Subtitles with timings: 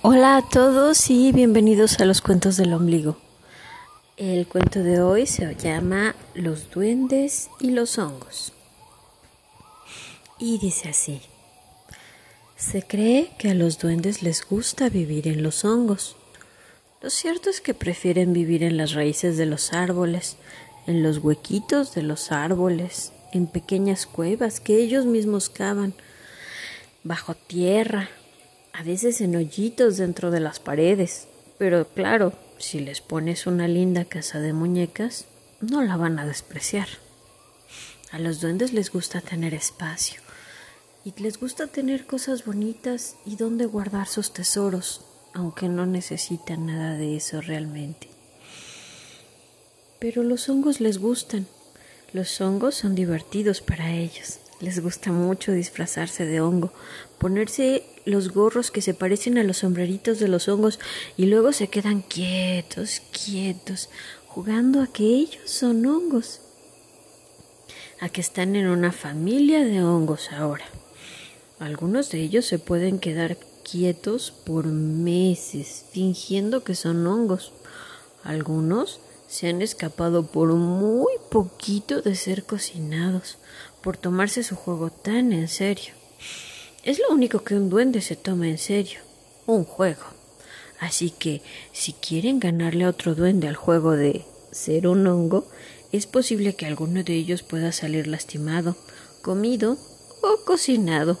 [0.00, 3.16] Hola a todos y bienvenidos a los cuentos del ombligo.
[4.16, 8.52] El cuento de hoy se llama Los duendes y los hongos.
[10.38, 11.20] Y dice así.
[12.56, 16.14] Se cree que a los duendes les gusta vivir en los hongos.
[17.02, 20.36] Lo cierto es que prefieren vivir en las raíces de los árboles,
[20.86, 25.92] en los huequitos de los árboles, en pequeñas cuevas que ellos mismos cavan,
[27.02, 28.08] bajo tierra,
[28.78, 31.26] a veces en hoyitos dentro de las paredes.
[31.58, 35.24] Pero claro, si les pones una linda casa de muñecas,
[35.60, 36.86] no la van a despreciar.
[38.12, 40.20] A los duendes les gusta tener espacio
[41.04, 45.00] y les gusta tener cosas bonitas y donde guardar sus tesoros,
[45.34, 48.08] aunque no necesitan nada de eso realmente.
[49.98, 51.48] Pero los hongos les gustan.
[52.12, 54.38] Los hongos son divertidos para ellos.
[54.60, 56.72] Les gusta mucho disfrazarse de hongo,
[57.18, 60.80] ponerse los gorros que se parecen a los sombreritos de los hongos
[61.16, 63.88] y luego se quedan quietos, quietos,
[64.26, 66.40] jugando a que ellos son hongos,
[68.00, 70.64] a que están en una familia de hongos ahora.
[71.60, 73.36] Algunos de ellos se pueden quedar
[73.70, 77.52] quietos por meses, fingiendo que son hongos.
[78.24, 83.38] Algunos se han escapado por muy poquito de ser cocinados,
[83.88, 85.94] por tomarse su juego tan en serio.
[86.84, 89.00] Es lo único que un duende se toma en serio,
[89.46, 90.02] un juego.
[90.78, 91.40] Así que
[91.72, 95.48] si quieren ganarle a otro duende al juego de ser un hongo,
[95.90, 98.76] es posible que alguno de ellos pueda salir lastimado,
[99.22, 99.78] comido
[100.20, 101.18] o cocinado.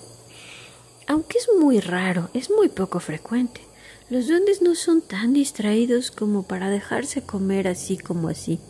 [1.06, 3.62] Aunque es muy raro, es muy poco frecuente.
[4.10, 8.60] Los duendes no son tan distraídos como para dejarse comer así como así.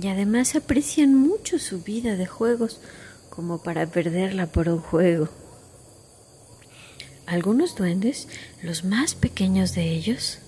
[0.00, 2.80] Y además aprecian mucho su vida de juegos
[3.30, 5.28] como para perderla por un juego.
[7.26, 8.28] Algunos duendes,
[8.62, 10.38] los más pequeños de ellos,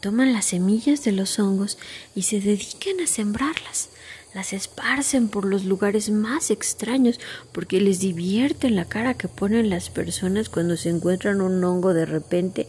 [0.00, 1.78] toman las semillas de los hongos
[2.14, 3.88] y se dedican a sembrarlas.
[4.34, 7.18] Las esparcen por los lugares más extraños
[7.52, 12.04] porque les divierte la cara que ponen las personas cuando se encuentran un hongo de
[12.04, 12.66] repente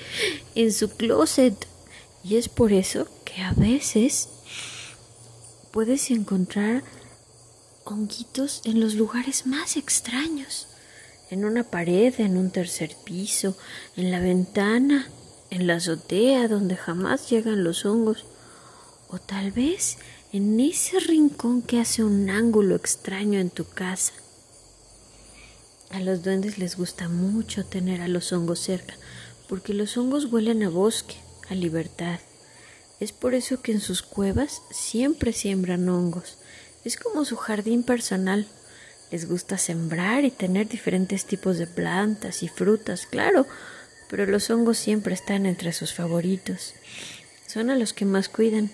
[0.56, 1.68] en su closet.
[2.24, 4.30] Y es por eso que a veces
[5.77, 6.81] puedes encontrar
[7.83, 10.65] honguitos en los lugares más extraños.
[11.29, 13.55] En una pared, en un tercer piso,
[13.95, 15.07] en la ventana,
[15.51, 18.25] en la azotea donde jamás llegan los hongos.
[19.07, 19.99] O tal vez
[20.33, 24.13] en ese rincón que hace un ángulo extraño en tu casa.
[25.91, 28.95] A los duendes les gusta mucho tener a los hongos cerca,
[29.47, 31.17] porque los hongos huelen a bosque,
[31.51, 32.19] a libertad.
[33.00, 36.38] Es por eso que en sus cuevas siempre siembran hongos.
[36.84, 38.47] Es como su jardín personal.
[39.12, 43.46] Les gusta sembrar y tener diferentes tipos de plantas y frutas, claro,
[44.09, 46.74] pero los hongos siempre están entre sus favoritos.
[47.46, 48.72] Son a los que más cuidan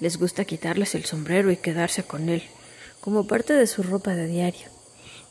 [0.00, 2.42] les gusta quitarles el sombrero y quedarse con él,
[3.00, 4.68] como parte de su ropa de diario.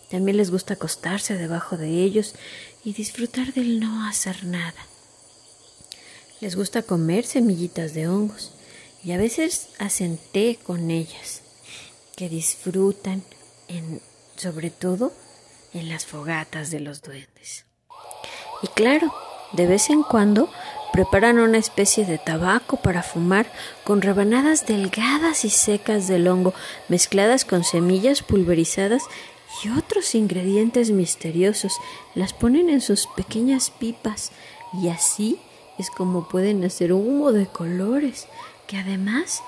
[0.10, 2.36] También les gusta acostarse debajo de ellos
[2.84, 4.74] y disfrutar del no hacer nada.
[6.44, 8.52] Les gusta comer semillitas de hongos
[9.02, 11.42] y a veces hacen té con ellas,
[12.18, 13.24] que disfrutan
[14.36, 15.14] sobre todo
[15.74, 17.64] en las fogatas de los duendes.
[18.62, 19.14] Y claro,
[19.54, 20.50] de vez en cuando
[20.92, 23.52] Preparan una especie de tabaco para fumar
[23.84, 26.54] con rebanadas delgadas y secas del hongo
[26.88, 29.02] mezcladas con semillas pulverizadas
[29.64, 31.74] y otros ingredientes misteriosos.
[32.14, 34.32] Las ponen en sus pequeñas pipas
[34.72, 35.40] y así
[35.78, 38.28] es como pueden hacer humo de colores
[38.68, 39.44] que además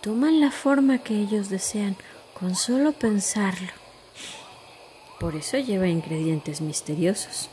[0.00, 1.96] toman la forma que ellos desean
[2.38, 3.68] con solo pensarlo.
[5.18, 7.50] Por eso lleva ingredientes misteriosos.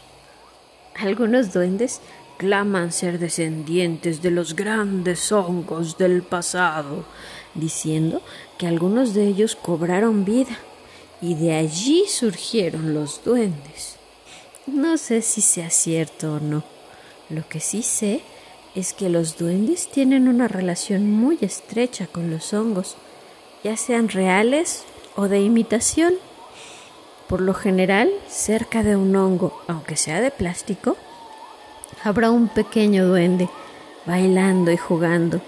[0.95, 2.01] Algunos duendes
[2.38, 7.03] claman ser descendientes de los grandes hongos del pasado,
[7.53, 8.22] diciendo
[8.57, 10.57] que algunos de ellos cobraron vida
[11.22, 13.97] y de allí surgieron los duendes.
[14.68, 16.76] No sé si sea cierto o no.
[17.29, 18.21] Lo que sí sé
[18.75, 22.95] es que los duendes tienen una relación muy estrecha con los hongos,
[23.63, 24.83] ya sean reales
[25.15, 26.13] o de imitación.
[27.27, 30.95] Por lo general, cerca de un hongo, aunque sea de plástico,
[32.03, 33.50] habrá un pequeño duende
[34.06, 35.41] bailando y jugando.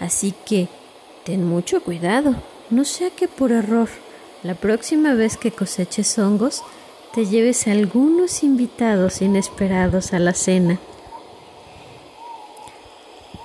[0.00, 0.68] Así que
[1.24, 2.36] ten mucho cuidado,
[2.70, 3.88] no sea que por error
[4.42, 6.62] la próxima vez que coseches hongos
[7.14, 10.78] te lleves algunos invitados inesperados a la cena.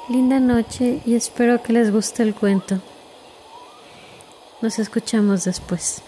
[0.09, 2.79] Linda noche y espero que les guste el cuento.
[4.61, 6.03] Nos escuchamos después.